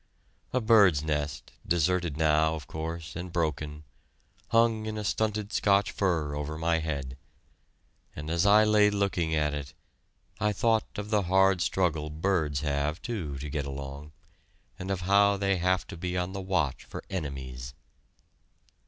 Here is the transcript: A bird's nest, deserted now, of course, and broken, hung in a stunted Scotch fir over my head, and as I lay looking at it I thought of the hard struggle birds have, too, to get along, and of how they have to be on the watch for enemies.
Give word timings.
A 0.51 0.59
bird's 0.59 1.03
nest, 1.03 1.51
deserted 1.63 2.17
now, 2.17 2.55
of 2.55 2.65
course, 2.65 3.15
and 3.15 3.31
broken, 3.31 3.83
hung 4.47 4.87
in 4.87 4.97
a 4.97 5.03
stunted 5.03 5.53
Scotch 5.53 5.91
fir 5.91 6.33
over 6.33 6.57
my 6.57 6.79
head, 6.79 7.17
and 8.15 8.31
as 8.31 8.43
I 8.43 8.63
lay 8.63 8.89
looking 8.89 9.35
at 9.35 9.53
it 9.53 9.75
I 10.39 10.53
thought 10.53 10.87
of 10.95 11.11
the 11.11 11.21
hard 11.21 11.61
struggle 11.61 12.09
birds 12.09 12.61
have, 12.61 12.99
too, 13.03 13.37
to 13.37 13.47
get 13.51 13.67
along, 13.67 14.11
and 14.79 14.89
of 14.89 15.01
how 15.01 15.37
they 15.37 15.57
have 15.57 15.85
to 15.85 15.97
be 15.97 16.17
on 16.17 16.33
the 16.33 16.41
watch 16.41 16.83
for 16.83 17.03
enemies. 17.11 17.75